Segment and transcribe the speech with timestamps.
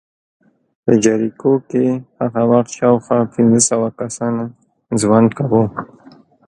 [0.83, 1.85] په جریکو کې
[2.21, 4.43] هغه وخت شاوخوا پنځه سوه کسانو
[5.01, 5.63] ژوند کاوه